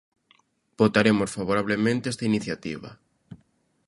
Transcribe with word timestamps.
Votaremos 0.81 1.29
favorablemente 1.37 2.05
esta 2.13 2.27
iniciativa. 2.31 2.89